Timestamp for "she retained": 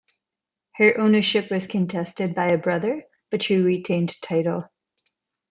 3.43-4.19